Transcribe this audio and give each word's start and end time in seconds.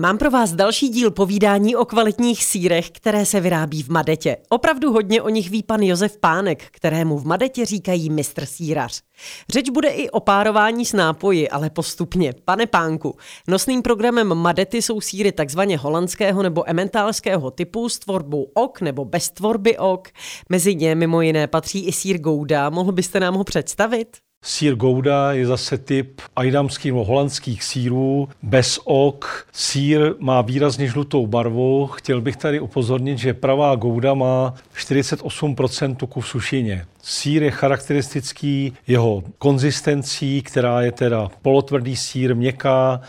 Mám 0.00 0.18
pro 0.18 0.30
vás 0.30 0.52
další 0.52 0.88
díl 0.88 1.10
povídání 1.10 1.76
o 1.76 1.84
kvalitních 1.84 2.44
sírech, 2.44 2.90
které 2.90 3.26
se 3.26 3.40
vyrábí 3.40 3.82
v 3.82 3.88
Madetě. 3.88 4.36
Opravdu 4.48 4.92
hodně 4.92 5.22
o 5.22 5.28
nich 5.28 5.50
ví 5.50 5.62
pan 5.62 5.80
Josef 5.82 6.18
Pánek, 6.18 6.64
kterému 6.70 7.18
v 7.18 7.26
Madetě 7.26 7.66
říkají 7.66 8.10
mistr 8.10 8.46
sírař. 8.46 9.02
Řeč 9.48 9.70
bude 9.70 9.88
i 9.88 10.10
o 10.10 10.20
párování 10.20 10.84
s 10.84 10.92
nápoji, 10.92 11.48
ale 11.48 11.70
postupně. 11.70 12.34
Pane 12.44 12.66
Pánku, 12.66 13.16
nosným 13.48 13.82
programem 13.82 14.34
Madety 14.34 14.82
jsou 14.82 15.00
síry 15.00 15.32
takzvaně 15.32 15.78
holandského 15.78 16.42
nebo 16.42 16.70
ementálského 16.70 17.50
typu 17.50 17.88
s 17.88 17.98
tvorbou 17.98 18.50
ok 18.54 18.80
nebo 18.80 19.04
bez 19.04 19.30
tvorby 19.30 19.78
ok. 19.78 20.08
Mezi 20.48 20.74
ně 20.74 20.94
mimo 20.94 21.22
jiné 21.22 21.46
patří 21.46 21.86
i 21.86 21.92
sír 21.92 22.18
Gouda. 22.18 22.70
Mohl 22.70 22.92
byste 22.92 23.20
nám 23.20 23.34
ho 23.34 23.44
představit? 23.44 24.16
Sír 24.44 24.74
Gouda 24.74 25.32
je 25.32 25.46
zase 25.46 25.78
typ 25.78 26.20
ajdamských 26.36 26.92
nebo 26.92 27.04
holandských 27.04 27.64
sírů 27.64 28.28
bez 28.42 28.80
ok. 28.84 29.46
Sír 29.52 30.14
má 30.18 30.40
výrazně 30.40 30.88
žlutou 30.88 31.26
barvu. 31.26 31.86
Chtěl 31.86 32.20
bych 32.20 32.36
tady 32.36 32.60
upozornit, 32.60 33.18
že 33.18 33.34
pravá 33.34 33.74
Gouda 33.74 34.14
má 34.14 34.54
48% 34.76 35.96
tuku 35.96 36.20
v 36.20 36.28
sušině. 36.28 36.86
Sír 37.02 37.42
je 37.42 37.50
charakteristický 37.50 38.72
jeho 38.86 39.22
konzistencí, 39.38 40.42
která 40.42 40.80
je 40.80 40.92
teda 40.92 41.28
polotvrdý 41.42 41.96
sír, 41.96 42.34
měkká, 42.34 43.00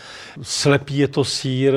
slepý 0.42 0.98
je 0.98 1.08
to 1.08 1.24
sír, 1.24 1.74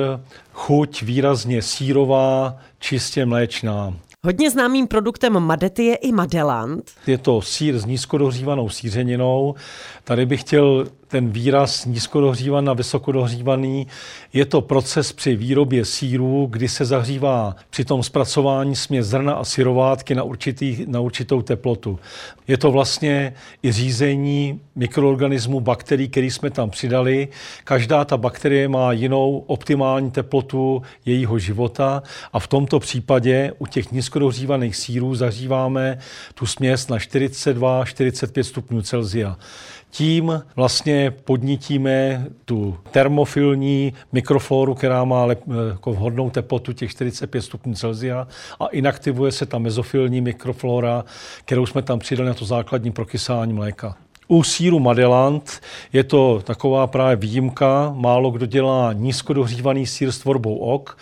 chuť 0.52 1.02
výrazně 1.02 1.62
sírová, 1.62 2.56
čistě 2.78 3.26
mléčná. 3.26 3.94
Hodně 4.26 4.50
známým 4.50 4.86
produktem 4.86 5.40
Madety 5.40 5.84
je 5.84 5.94
i 5.94 6.12
Madelant. 6.12 6.90
Je 7.06 7.18
to 7.18 7.42
sír 7.42 7.78
s 7.78 7.84
nízkodohřívanou 7.84 8.68
sířeninou. 8.68 9.54
Tady 10.04 10.26
bych 10.26 10.40
chtěl 10.40 10.86
ten 11.08 11.30
výraz 11.30 11.84
nízkodohřívaný 11.84 12.66
na 12.66 12.72
vysokodohřívaný. 12.72 13.86
Je 14.32 14.44
to 14.44 14.60
proces 14.60 15.12
při 15.12 15.36
výrobě 15.36 15.84
síru, 15.84 16.46
kdy 16.50 16.68
se 16.68 16.84
zahřívá 16.84 17.56
při 17.70 17.84
tom 17.84 18.02
zpracování 18.02 18.76
směs 18.76 19.06
zrna 19.06 19.32
a 19.32 19.44
syrovátky 19.44 20.14
na, 20.14 20.22
určitý, 20.22 20.84
na 20.88 21.00
určitou 21.00 21.42
teplotu. 21.42 21.98
Je 22.48 22.58
to 22.58 22.70
vlastně 22.70 23.34
i 23.62 23.72
řízení 23.72 24.60
mikroorganismů, 24.74 25.60
bakterií, 25.60 26.08
který 26.08 26.30
jsme 26.30 26.50
tam 26.50 26.70
přidali. 26.70 27.28
Každá 27.64 28.04
ta 28.04 28.16
bakterie 28.16 28.68
má 28.68 28.92
jinou 28.92 29.44
optimální 29.46 30.10
teplotu 30.10 30.82
jejího 31.04 31.38
života 31.38 32.02
a 32.32 32.38
v 32.38 32.46
tomto 32.46 32.80
případě 32.80 33.52
u 33.58 33.66
těch 33.66 33.92
nízkodohřívaných 33.92 34.76
sírů 34.76 35.14
zahříváme 35.14 35.98
tu 36.34 36.46
směs 36.46 36.88
na 36.88 36.98
42-45 36.98 38.42
stupňů 38.42 38.82
Celsia. 38.82 39.36
Tím 39.96 40.42
vlastně 40.56 41.10
podnítíme 41.10 42.26
tu 42.44 42.76
termofilní 42.90 43.92
mikrofloru, 44.12 44.74
která 44.74 45.04
má 45.04 45.24
lep, 45.24 45.42
jako 45.68 45.92
vhodnou 45.92 46.30
teplotu 46.30 46.72
těch 46.72 46.90
45 46.90 47.42
stupňů 47.42 47.74
Celsia 47.74 48.28
a 48.60 48.66
inaktivuje 48.66 49.32
se 49.32 49.46
ta 49.46 49.58
mezofilní 49.58 50.20
mikroflora, 50.20 51.04
kterou 51.44 51.66
jsme 51.66 51.82
tam 51.82 51.98
přidali 51.98 52.28
na 52.28 52.34
to 52.34 52.44
základní 52.44 52.92
prokysání 52.92 53.52
mléka. 53.52 53.96
U 54.28 54.42
síru 54.42 54.78
Madelant 54.78 55.60
je 55.92 56.04
to 56.04 56.42
taková 56.44 56.86
právě 56.86 57.16
výjimka. 57.16 57.92
Málo 57.96 58.30
kdo 58.30 58.46
dělá 58.46 58.92
nízkodohřívaný 58.92 59.86
sír 59.86 60.12
s 60.12 60.18
tvorbou 60.18 60.56
ok. 60.56 60.98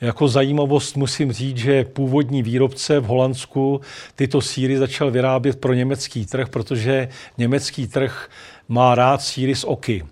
Jako 0.00 0.28
zajímavost 0.28 0.96
musím 0.96 1.32
říct, 1.32 1.56
že 1.56 1.84
původní 1.84 2.42
výrobce 2.42 3.00
v 3.00 3.04
Holandsku 3.04 3.80
tyto 4.14 4.40
síry 4.40 4.78
začal 4.78 5.10
vyrábět 5.10 5.60
pro 5.60 5.74
německý 5.74 6.26
trh, 6.26 6.48
protože 6.48 7.08
německý 7.38 7.86
trh 7.86 8.30
má 8.68 8.94
rád 8.94 9.22
síry 9.22 9.54
z 9.54 9.64
oky. 9.64 10.04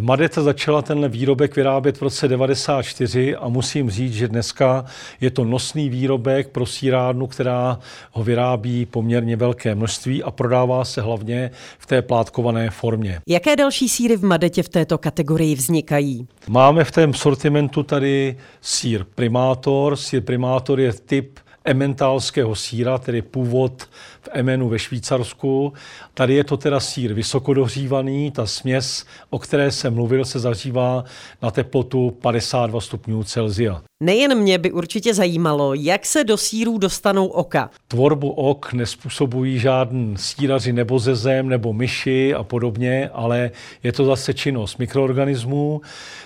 Madeta 0.00 0.42
začala 0.42 0.82
tenhle 0.82 1.08
výrobek 1.08 1.56
vyrábět 1.56 1.96
v 1.96 2.02
roce 2.02 2.28
94 2.28 3.36
a 3.36 3.48
musím 3.48 3.90
říct, 3.90 4.14
že 4.14 4.28
dneska 4.28 4.84
je 5.20 5.30
to 5.30 5.44
nosný 5.44 5.88
výrobek 5.88 6.48
pro 6.48 6.66
sírárnu, 6.66 7.26
která 7.26 7.78
ho 8.12 8.24
vyrábí 8.24 8.86
poměrně 8.86 9.36
velké 9.36 9.74
množství 9.74 10.22
a 10.22 10.30
prodává 10.30 10.84
se 10.84 11.00
hlavně 11.00 11.50
v 11.78 11.86
té 11.86 12.02
plátkované 12.02 12.70
formě. 12.70 13.20
Jaké 13.28 13.56
další 13.56 13.88
síry 13.88 14.16
v 14.16 14.24
Madetě 14.24 14.62
v 14.62 14.68
této 14.68 14.98
kategorii 14.98 15.54
vznikají? 15.54 16.26
Máme 16.48 16.84
v 16.84 16.90
tém 16.90 17.14
sortimentu 17.14 17.82
tady 17.82 18.36
sír 18.60 19.04
Primátor. 19.14 19.96
Sír 19.96 20.22
Primátor 20.22 20.80
je 20.80 20.92
typ 20.92 21.38
ementálského 21.66 22.54
síra, 22.54 22.98
tedy 22.98 23.22
původ 23.22 23.82
v 24.20 24.28
Emenu 24.32 24.68
ve 24.68 24.78
Švýcarsku. 24.78 25.72
Tady 26.14 26.34
je 26.34 26.44
to 26.44 26.56
teda 26.56 26.80
sír 26.80 27.14
vysokodohřívaný, 27.14 28.30
ta 28.30 28.46
směs, 28.46 29.06
o 29.30 29.38
které 29.38 29.70
jsem 29.70 29.94
mluvil, 29.94 30.24
se 30.24 30.38
zažívá 30.38 31.04
na 31.42 31.50
teplotu 31.50 32.10
52 32.10 32.80
stupňů 32.80 33.24
Celsia. 33.24 33.82
Nejen 34.02 34.38
mě 34.38 34.58
by 34.58 34.72
určitě 34.72 35.14
zajímalo, 35.14 35.74
jak 35.74 36.06
se 36.06 36.24
do 36.24 36.36
sírů 36.36 36.78
dostanou 36.78 37.26
oka. 37.26 37.70
Tvorbu 37.88 38.30
ok 38.30 38.72
nespůsobují 38.72 39.58
žádný 39.58 40.14
síraři 40.16 40.72
nebo 40.72 40.98
ze 40.98 41.16
zem, 41.16 41.48
nebo 41.48 41.72
myši 41.72 42.34
a 42.34 42.42
podobně, 42.42 43.10
ale 43.12 43.50
je 43.82 43.92
to 43.92 44.04
zase 44.04 44.34
činnost 44.34 44.78
mikroorganismů. 44.78 45.80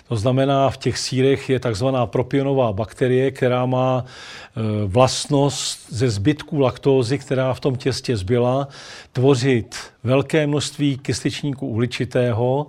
To 0.09 0.16
znamená, 0.16 0.70
v 0.70 0.76
těch 0.76 0.98
sírech 0.98 1.50
je 1.50 1.60
takzvaná 1.60 2.06
propionová 2.06 2.72
bakterie, 2.72 3.30
která 3.30 3.66
má 3.66 4.04
e, 4.04 4.86
vlastnost 4.86 5.92
ze 5.92 6.10
zbytků 6.10 6.59
laktózy, 6.60 7.19
která 7.19 7.54
v 7.54 7.60
tom 7.60 7.76
těstě 7.76 8.16
zbyla, 8.16 8.69
tvořit 9.12 9.76
velké 10.04 10.47
množství 10.47 10.98
kysličníku 10.98 11.66
uhličitého, 11.66 12.66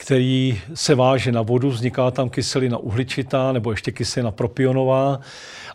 který 0.00 0.60
se 0.74 0.94
váže 0.94 1.32
na 1.32 1.42
vodu, 1.42 1.70
vzniká 1.70 2.10
tam 2.10 2.30
kyselina 2.30 2.78
uhličitá 2.78 3.52
nebo 3.52 3.70
ještě 3.70 3.92
kyselina 3.92 4.30
propionová 4.30 5.20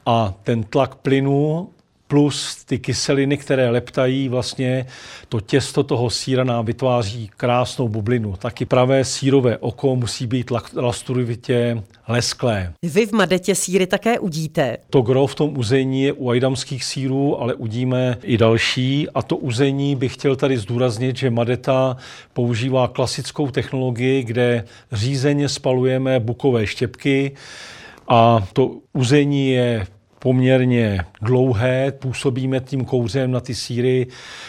a 0.06 0.34
ten 0.44 0.64
tlak 0.64 0.96
plynu 0.96 1.70
plus 2.08 2.64
ty 2.66 2.80
kyseliny, 2.80 3.38
které 3.38 3.70
leptají, 3.70 4.30
vlastně 4.30 4.86
to 5.30 5.40
těsto 5.40 5.84
toho 5.84 6.10
síra 6.10 6.44
nám 6.44 6.66
vytváří 6.66 7.30
krásnou 7.38 7.88
bublinu. 7.88 8.36
Taky 8.36 8.66
pravé 8.66 9.06
sírové 9.06 9.58
oko 9.58 9.96
musí 9.96 10.28
být 10.28 10.52
lasturovitě 10.76 11.84
lesklé. 12.08 12.74
Vy 12.84 13.06
v 13.06 13.12
Madetě 13.12 13.56
síry 13.56 13.88
také 13.88 14.20
udíte. 14.20 14.78
To 14.90 15.02
gro 15.02 15.28
v 15.28 15.36
tom 15.36 15.58
uzení 15.58 16.04
je 16.04 16.14
u 16.14 16.30
ajdamských 16.30 16.84
sírů, 16.84 17.42
ale 17.42 17.54
udíme 17.54 18.18
i 18.24 18.38
další. 18.38 19.08
A 19.10 19.22
to 19.22 19.38
uzení 19.38 19.96
bych 19.96 20.14
chtěl 20.14 20.36
tady 20.36 20.58
zdůraznit, 20.58 21.16
že 21.18 21.30
Madeta 21.30 21.98
používá 22.34 22.88
klasickou 22.88 23.52
technologii, 23.52 24.24
kde 24.24 24.64
řízeně 24.92 25.50
spalujeme 25.50 26.20
bukové 26.20 26.68
štěpky, 26.68 27.32
a 28.08 28.48
to 28.54 28.72
uzení 28.94 29.52
je 29.52 29.88
poměrně 30.26 31.06
dlouhé, 31.22 31.92
působíme 31.92 32.60
tím 32.60 32.86
kouřem 32.86 33.32
na 33.32 33.40
ty 33.40 33.56
síry 33.56 34.08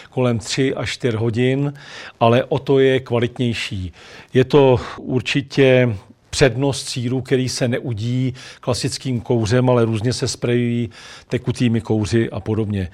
kolem 0.09 0.39
3 0.39 0.75
až 0.75 0.89
4 0.93 1.17
hodin, 1.17 1.73
ale 2.19 2.43
o 2.43 2.59
to 2.59 2.79
je 2.79 2.99
kvalitnější. 2.99 3.91
Je 4.33 4.43
to 4.45 4.79
určitě 4.97 5.95
přednost 6.29 6.89
síru, 6.89 7.21
který 7.21 7.49
se 7.49 7.67
neudí 7.67 8.33
klasickým 8.59 9.21
kouřem, 9.21 9.69
ale 9.69 9.85
různě 9.85 10.13
se 10.13 10.27
sprejují 10.27 10.89
tekutými 11.27 11.81
kouři 11.81 12.29
a 12.29 12.39
podobně. 12.39 12.89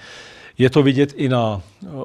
Je 0.57 0.69
to 0.69 0.83
vidět 0.83 1.13
i 1.15 1.29
na 1.29 1.61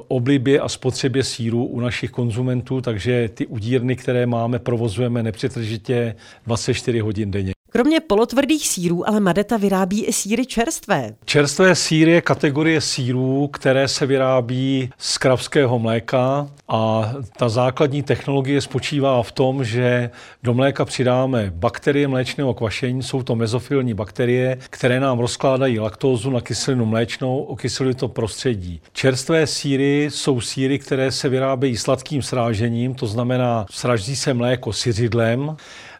oblibě 0.09 0.61
a 0.61 0.69
spotřebě 0.69 1.25
síru 1.25 1.65
u 1.65 1.81
našich 1.81 2.11
konzumentů, 2.11 2.81
takže 2.81 3.29
ty 3.29 3.47
udírny, 3.47 3.97
které 3.97 4.27
máme, 4.27 4.59
provozujeme 4.59 5.23
nepřetržitě 5.23 6.15
24 6.47 7.01
hodin 7.01 7.31
denně. 7.31 7.58
Kromě 7.71 8.01
polotvrdých 8.01 8.69
sírů 8.69 9.09
ale 9.09 9.21
Madeta 9.21 9.57
vyrábí 9.57 10.05
i 10.05 10.13
síry 10.13 10.47
čerstvé. 10.47 11.15
Čerstvé 11.25 11.75
síry 11.75 12.11
je 12.11 12.21
kategorie 12.21 12.81
sírů, 12.81 13.49
které 13.53 13.89
se 13.89 14.07
vyrábí 14.07 14.91
z 14.99 15.19
kravského 15.19 15.79
mléka 15.79 16.49
a 16.69 17.13
ta 17.37 17.49
základní 17.49 18.03
technologie 18.03 18.61
spočívá 18.61 19.23
v 19.23 19.33
tom, 19.33 19.65
že 19.65 20.11
do 20.43 20.55
mléka 20.55 20.85
přidáme 20.85 21.53
bakterie 21.55 22.09
mléčného 22.09 22.55
kvašení, 22.55 23.03
jsou 23.03 23.23
to 23.23 23.37
mezofilní 23.37 23.95
bakterie, 23.95 24.59
které 24.71 25.01
nám 25.01 25.19
rozkládají 25.19 25.79
laktózu 25.79 26.31
na 26.31 26.41
kyselinu 26.41 26.87
mléčnou, 26.87 27.39
okyselují 27.39 27.95
to 27.95 28.09
prostředí. 28.09 28.81
Čerstvé 28.93 29.47
síry 29.47 30.09
jsou 30.11 30.41
síry, 30.41 30.79
které 30.79 31.13
se 31.13 31.29
vyrábějí 31.29 31.77
sladkým 31.77 32.23
srážením, 32.23 32.95
to 32.95 33.07
znamená 33.07 33.67
sraží 33.71 34.17
se 34.17 34.35
mléko 34.35 34.73
syřidlem, 34.73 35.57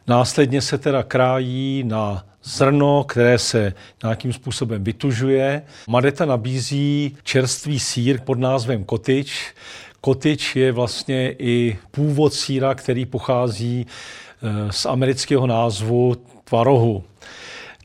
Následně 0.09 0.61
se 0.61 0.77
teda 0.77 1.03
krájí 1.03 1.83
na 1.83 2.25
zrno, 2.43 3.03
které 3.03 3.37
se 3.37 3.73
nějakým 4.03 4.33
způsobem 4.33 4.83
vytužuje. 4.83 5.61
Madeta 5.87 6.25
nabízí 6.25 7.17
čerstvý 7.23 7.79
sír 7.79 8.21
pod 8.21 8.39
názvem 8.39 8.83
kotič. 8.83 9.53
Kotič 10.01 10.55
je 10.55 10.71
vlastně 10.71 11.35
i 11.39 11.77
původ 11.91 12.33
síra, 12.33 12.75
který 12.75 13.05
pochází 13.05 13.85
eh, 13.87 14.71
z 14.71 14.85
amerického 14.85 15.47
názvu 15.47 16.15
tvarohu. 16.43 17.03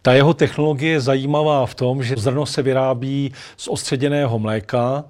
Ta 0.05 0.12
jeho 0.12 0.35
technologie 0.35 0.93
je 0.93 1.01
zajímavá 1.01 1.67
v 1.67 1.75
tom, 1.75 2.03
že 2.03 2.17
zrno 2.17 2.47
se 2.47 2.62
vyrábí 2.62 3.33
z 3.56 3.69
ostředěného 3.69 4.39
mléka, 4.39 5.05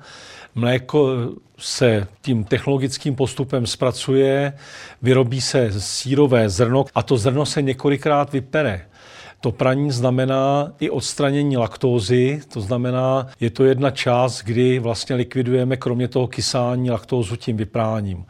Mléko 0.54 1.16
se 1.58 2.06
tím 2.22 2.44
technologickým 2.44 3.14
postupem 3.14 3.66
zpracuje, 3.66 4.52
vyrobí 5.02 5.40
se 5.40 5.80
sírové 5.80 6.48
zrno 6.48 6.84
a 6.94 7.02
to 7.02 7.16
zrno 7.16 7.46
se 7.46 7.62
několikrát 7.62 8.32
vypere. 8.32 8.86
To 9.44 9.52
praní 9.52 9.90
znamená 9.90 10.72
i 10.80 10.90
odstranění 10.90 11.56
laktózy, 11.56 12.40
to 12.52 12.60
znamená, 12.60 13.26
je 13.40 13.50
to 13.50 13.64
jedna 13.64 13.90
část, 13.90 14.42
kdy 14.42 14.78
vlastně 14.78 15.16
likvidujeme 15.16 15.76
kromě 15.76 16.08
toho 16.08 16.26
kysání 16.26 16.90
laktózu 16.90 17.36
tím 17.36 17.56
vypráním. 17.56 18.24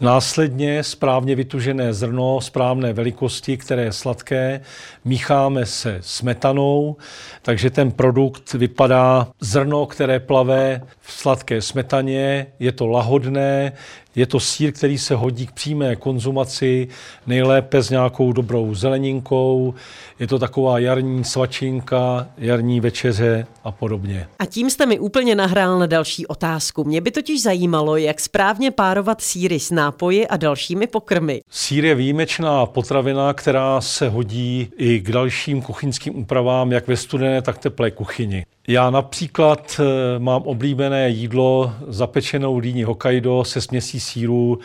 Následně 0.00 0.82
správně 0.82 1.34
vytužené 1.34 1.94
zrno 1.94 2.40
správné 2.40 2.92
velikosti, 2.92 3.56
které 3.56 3.82
je 3.82 3.92
sladké, 3.92 4.60
mícháme 5.04 5.66
se 5.66 5.98
smetanou, 6.00 6.96
takže 7.42 7.70
ten 7.70 7.90
produkt 7.90 8.52
vypadá 8.54 9.28
zrno, 9.40 9.86
které 9.86 10.20
plave 10.20 10.82
v 11.00 11.12
sladké 11.12 11.62
smetaně, 11.62 12.46
je 12.58 12.72
to 12.72 12.86
lahodné, 12.86 13.72
je 14.16 14.26
to 14.26 14.40
sír, 14.40 14.72
který 14.72 14.98
se 14.98 15.14
hodí 15.14 15.46
k 15.46 15.52
přímé 15.52 15.96
konzumaci, 15.96 16.88
nejlépe 17.26 17.82
s 17.82 17.90
nějakou 17.90 18.32
dobrou 18.32 18.74
zeleninkou. 18.74 19.74
Je 20.18 20.26
to 20.26 20.38
taková 20.38 20.78
jarní 20.78 21.24
svačinka, 21.24 22.28
jarní 22.38 22.80
večeře 22.80 23.46
a 23.64 23.72
podobně. 23.72 24.28
A 24.38 24.46
tím 24.46 24.70
jste 24.70 24.86
mi 24.86 24.98
úplně 24.98 25.34
nahrál 25.34 25.78
na 25.78 25.86
další 25.86 26.26
otázku. 26.26 26.84
Mě 26.84 27.00
by 27.00 27.10
totiž 27.10 27.42
zajímalo, 27.42 27.96
jak 27.96 28.20
správně 28.20 28.70
párovat 28.70 29.20
síry 29.20 29.60
s 29.60 29.70
nápoji 29.70 30.26
a 30.26 30.36
dalšími 30.36 30.86
pokrmy. 30.86 31.40
Sír 31.50 31.84
je 31.84 31.94
výjimečná 31.94 32.66
potravina, 32.66 33.32
která 33.32 33.80
se 33.80 34.08
hodí 34.08 34.70
i 34.76 35.00
k 35.00 35.12
dalším 35.12 35.62
kuchyňským 35.62 36.18
úpravám, 36.18 36.72
jak 36.72 36.88
ve 36.88 36.96
studené, 36.96 37.42
tak 37.42 37.58
teplé 37.58 37.90
kuchyni. 37.90 38.44
Já 38.68 38.90
například 38.90 39.80
eh, 39.80 40.18
mám 40.18 40.42
oblíbené 40.42 41.08
jídlo 41.08 41.72
zapečenou 41.88 42.60
dýni 42.60 42.82
Hokkaido 42.82 43.44
se 43.44 43.60
směsí 43.60 44.00
síru 44.00 44.58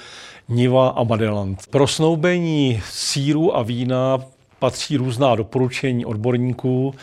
Niva 0.50 0.90
a 0.90 1.04
Madelant. 1.04 1.60
Pro 1.70 1.88
snoubení 1.88 2.82
síru 2.90 3.58
a 3.58 3.64
vína 3.64 4.18
patří 4.60 4.98
různá 4.98 5.36
doporučení 5.36 6.06
odborníků, 6.06 6.94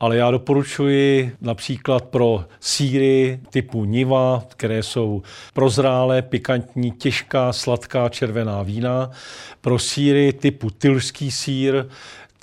ale 0.00 0.16
já 0.16 0.30
doporučuji 0.30 1.32
například 1.40 2.04
pro 2.04 2.44
síry 2.60 3.40
typu 3.50 3.84
Niva, 3.84 4.42
které 4.48 4.82
jsou 4.82 5.22
prozrálé, 5.52 6.22
pikantní, 6.22 6.90
těžká, 6.90 7.52
sladká 7.52 8.08
červená 8.08 8.62
vína, 8.62 9.10
pro 9.60 9.78
síry 9.78 10.32
typu 10.32 10.70
tylský 10.70 11.30
sír, 11.30 11.84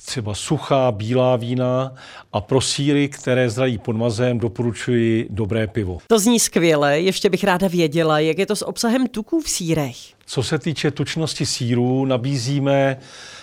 třeba 0.06 0.34
suchá, 0.34 0.92
bílá 0.92 1.36
vína 1.36 1.94
a 2.32 2.40
pro 2.40 2.60
síry, 2.60 3.08
které 3.08 3.50
zdrají 3.50 3.78
pod 3.78 3.96
mazem, 3.96 4.38
doporučuji 4.38 5.26
dobré 5.30 5.66
pivo. 5.66 5.98
To 6.06 6.18
zní 6.18 6.40
skvěle, 6.40 7.00
ještě 7.00 7.30
bych 7.30 7.44
ráda 7.44 7.68
věděla, 7.68 8.18
jak 8.18 8.38
je 8.38 8.46
to 8.46 8.56
s 8.56 8.66
obsahem 8.66 9.06
tuků 9.06 9.40
v 9.40 9.48
sírech. 9.48 9.96
Co 10.26 10.42
se 10.42 10.58
týče 10.58 10.90
tučnosti 10.90 11.46
sírů, 11.46 12.04
nabízíme 12.04 12.96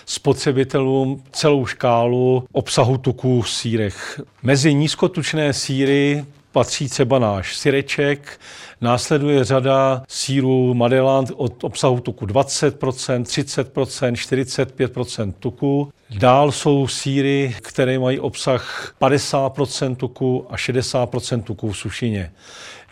spotřebitelům 0.06 1.22
celou 1.32 1.66
škálu 1.66 2.44
obsahu 2.52 2.98
tuků 2.98 3.42
v 3.42 3.50
sírech. 3.50 4.20
Mezi 4.42 4.74
nízkotučné 4.74 5.52
síry 5.52 6.24
patří 6.54 6.88
třeba 6.88 7.18
náš 7.18 7.56
syreček, 7.56 8.40
následuje 8.80 9.44
řada 9.44 10.02
sírů 10.08 10.74
Madeland 10.74 11.30
od 11.36 11.64
obsahu 11.64 12.00
tuku 12.00 12.26
20%, 12.26 13.22
30%, 13.22 14.12
45% 14.12 15.32
tuku. 15.38 15.92
Dál 16.18 16.52
jsou 16.52 16.88
síry, 16.88 17.56
které 17.62 17.98
mají 17.98 18.20
obsah 18.20 18.94
50% 19.00 19.96
tuku 19.96 20.46
a 20.48 20.56
60% 20.56 21.42
tuku 21.42 21.72
v 21.72 21.78
sušině. 21.78 22.32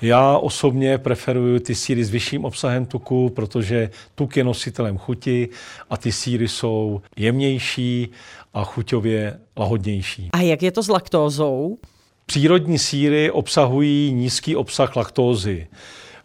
Já 0.03 0.39
osobně 0.39 0.99
preferuji 0.99 1.61
ty 1.61 1.75
síry 1.75 2.05
s 2.05 2.11
vyšším 2.11 2.45
obsahem 2.45 2.87
tuku, 2.87 3.31
protože 3.31 3.91
tuk 4.15 4.37
je 4.37 4.45
nositelem 4.45 4.99
chuti 4.99 5.49
a 5.91 5.97
ty 5.97 6.13
síry 6.13 6.49
jsou 6.49 7.03
jemnější 7.17 8.09
a 8.55 8.65
chuťově 8.65 9.39
lahodnější. 9.57 10.29
A 10.33 10.41
jak 10.41 10.63
je 10.63 10.73
to 10.73 10.83
s 10.83 10.89
laktózou? 10.89 11.79
Přírodní 12.27 12.79
síry 12.79 13.31
obsahují 13.31 14.13
nízký 14.13 14.57
obsah 14.57 14.97
laktózy. 14.97 15.67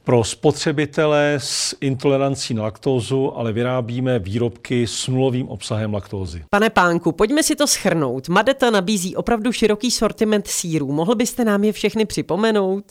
Pro 0.03 0.23
spotřebitele 0.23 1.33
s 1.37 1.75
intolerancí 1.81 2.53
na 2.53 2.63
laktózu 2.63 3.37
ale 3.37 3.53
vyrábíme 3.53 4.19
výrobky 4.19 4.87
s 4.87 5.07
nulovým 5.07 5.47
obsahem 5.47 5.93
laktózy. 5.93 6.43
Pane 6.49 6.69
Pánku, 6.69 7.11
pojďme 7.11 7.43
si 7.43 7.55
to 7.55 7.67
schrnout. 7.67 8.29
Madeta 8.29 8.69
nabízí 8.69 9.15
opravdu 9.15 9.51
široký 9.51 9.91
sortiment 9.91 10.47
sírů. 10.47 10.91
Mohl 10.91 11.15
byste 11.15 11.45
nám 11.45 11.63
je 11.63 11.71
všechny 11.71 12.05
připomenout? 12.05 12.83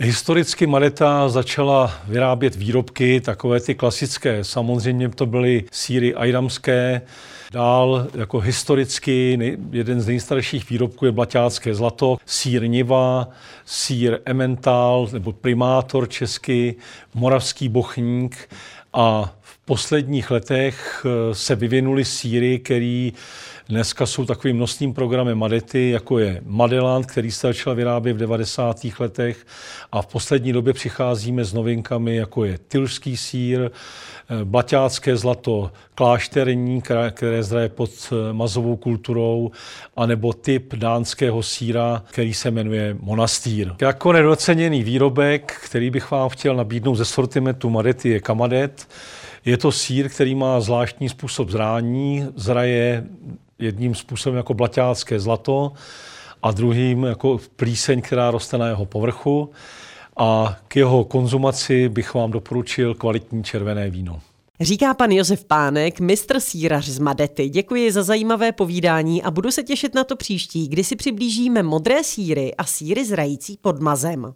Historicky 0.00 0.66
Madeta 0.66 1.28
začala 1.28 1.92
vyrábět 2.08 2.54
výrobky, 2.54 3.20
takové 3.20 3.60
ty 3.60 3.74
klasické. 3.74 4.44
Samozřejmě 4.44 5.08
to 5.08 5.26
byly 5.26 5.64
síry 5.72 6.14
ajdamské, 6.14 7.02
Dál 7.54 8.06
jako 8.14 8.40
historicky 8.40 9.38
jeden 9.70 10.00
z 10.00 10.06
nejstarších 10.06 10.70
výrobků 10.70 11.06
je 11.06 11.12
blaťácké 11.12 11.74
zlato, 11.74 12.16
sír 12.26 12.68
Niva, 12.68 13.28
sír 13.64 14.18
Emmental 14.24 15.08
nebo 15.12 15.32
primátor 15.32 16.08
český, 16.08 16.74
moravský 17.14 17.68
bochník. 17.68 18.48
A 18.92 19.34
v 19.40 19.58
posledních 19.58 20.30
letech 20.30 21.06
eh, 21.06 21.34
se 21.34 21.54
vyvinuly 21.54 22.04
síry, 22.04 22.58
který 22.58 23.12
Dneska 23.68 24.06
jsou 24.06 24.24
takovým 24.24 24.58
nosným 24.58 24.94
programem 24.94 25.38
Madety, 25.38 25.90
jako 25.90 26.18
je 26.18 26.40
Madeland, 26.46 27.06
který 27.06 27.30
se 27.30 27.46
začal 27.46 27.74
vyrábět 27.74 28.12
v 28.12 28.18
90. 28.18 28.80
letech 28.98 29.46
a 29.92 30.02
v 30.02 30.06
poslední 30.06 30.52
době 30.52 30.72
přicházíme 30.72 31.44
s 31.44 31.52
novinkami, 31.52 32.16
jako 32.16 32.44
je 32.44 32.58
tylský 32.58 33.16
sír, 33.16 33.60
eh, 33.60 34.44
blaťácké 34.44 35.16
zlato 35.16 35.70
klášterní, 35.94 36.82
které 37.10 37.42
zdraje 37.42 37.68
pod 37.68 37.90
eh, 38.12 38.32
mazovou 38.32 38.76
kulturou, 38.76 39.50
anebo 39.96 40.32
typ 40.32 40.74
dánského 40.74 41.42
síra, 41.42 42.02
který 42.10 42.34
se 42.34 42.50
jmenuje 42.50 42.96
monastýr. 43.00 43.72
Jako 43.80 44.12
nedoceněný 44.12 44.82
výrobek, 44.82 45.60
který 45.64 45.90
bych 45.90 46.10
vám 46.10 46.28
chtěl 46.28 46.56
nabídnout 46.56 46.94
ze 46.94 47.04
sortimentu 47.04 47.70
Madety, 47.70 48.08
je 48.08 48.20
kamadet. 48.20 48.88
Je 49.44 49.56
to 49.56 49.72
sír, 49.72 50.08
který 50.08 50.34
má 50.34 50.60
zvláštní 50.60 51.08
způsob 51.08 51.50
zrání, 51.50 52.26
zraje 52.36 53.04
jedním 53.64 53.94
způsobem 53.94 54.36
jako 54.36 54.54
blaťácké 54.54 55.20
zlato 55.20 55.72
a 56.42 56.50
druhým 56.50 57.04
jako 57.04 57.38
plíseň, 57.56 58.02
která 58.02 58.30
roste 58.30 58.58
na 58.58 58.68
jeho 58.68 58.86
povrchu. 58.86 59.50
A 60.16 60.56
k 60.68 60.76
jeho 60.76 61.04
konzumaci 61.04 61.88
bych 61.88 62.14
vám 62.14 62.30
doporučil 62.30 62.94
kvalitní 62.94 63.44
červené 63.44 63.90
víno. 63.90 64.20
Říká 64.60 64.94
pan 64.94 65.10
Josef 65.10 65.44
Pánek, 65.44 66.00
mistr 66.00 66.40
sírař 66.40 66.88
z 66.88 66.98
Madety. 66.98 67.48
Děkuji 67.48 67.92
za 67.92 68.02
zajímavé 68.02 68.52
povídání 68.52 69.22
a 69.22 69.30
budu 69.30 69.50
se 69.50 69.62
těšit 69.62 69.94
na 69.94 70.04
to 70.04 70.16
příští, 70.16 70.68
kdy 70.68 70.84
si 70.84 70.96
přiblížíme 70.96 71.62
modré 71.62 72.04
síry 72.04 72.54
a 72.54 72.64
síry 72.64 73.04
zrající 73.04 73.58
pod 73.60 73.80
mazem. 73.80 74.32